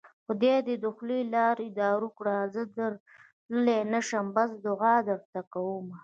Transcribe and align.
خدای 0.25 0.57
دې 0.67 0.75
د 0.83 0.85
خولې 0.95 1.19
لاړې 1.33 1.67
دارو 1.79 2.09
کړه 2.17 2.35
زه 2.53 2.61
درتلی 2.77 3.79
نشم 3.93 4.25
بس 4.35 4.49
دوعا 4.65 4.95
درته 5.09 5.39
کوومه 5.53 5.97